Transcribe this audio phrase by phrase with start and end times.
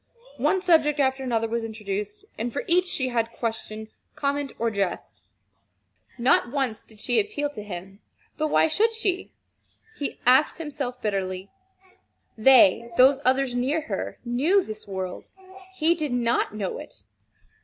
[0.37, 5.23] One subject after another was introduced, and for each she had question, comment, or jest.
[6.17, 7.99] Not once did she appeal to him.
[8.35, 9.31] But why should she,
[9.95, 11.51] he asked himself bitterly.
[12.35, 15.27] They those others near her, knew this world.
[15.75, 17.03] He did not know it.